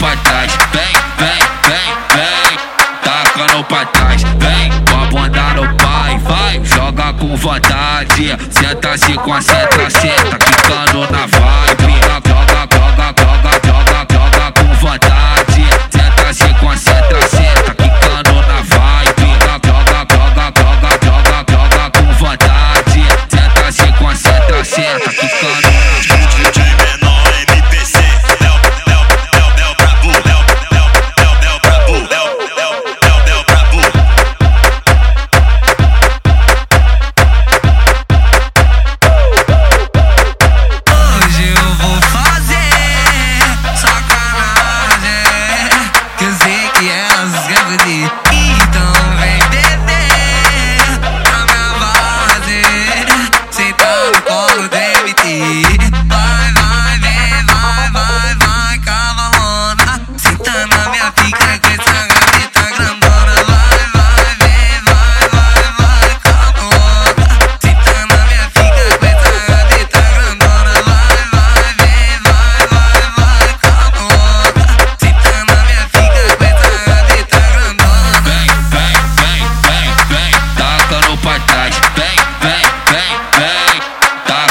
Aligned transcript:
pra 0.00 0.16
trás, 0.16 0.50
vem, 0.72 0.82
vem, 1.18 1.38
vem, 1.68 1.94
vem, 2.16 2.58
tacando 3.04 3.62
pra 3.64 3.84
trás, 3.84 4.22
vem, 4.22 4.72
com 4.88 4.96
a 4.96 5.06
bunda 5.06 5.54
no 5.54 5.76
pai, 5.76 6.18
vai, 6.20 6.64
joga 6.64 7.12
com 7.12 7.36
vontade, 7.36 8.34
senta-se 8.50 9.12
com 9.12 9.34
a 9.34 9.42
seta, 9.42 9.90
seta, 9.90 10.38
quicando 10.38 11.00
na 11.12 11.26
vibe. 11.26 11.99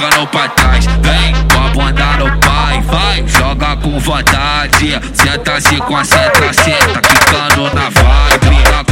jogando 0.00 0.26
pra 0.28 0.48
trás. 0.48 0.86
Vem 0.86 1.34
com 1.52 1.60
a 1.60 1.68
bunda 1.68 2.16
no 2.16 2.38
pai, 2.38 2.80
vai, 2.82 3.24
joga 3.26 3.76
com 3.76 3.98
vontade. 3.98 4.98
Senta-se, 5.12 5.76
concentra, 5.76 6.52
senta, 6.52 7.00
ficando 7.06 7.74
na 7.74 7.90
vibe. 7.90 8.89